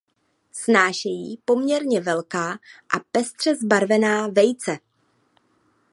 Snášejí 0.51 1.39
poměrně 1.45 2.01
velká 2.01 2.51
a 2.97 2.99
pestře 3.11 3.55
zbarvená 3.55 4.27
vejce. 4.27 4.77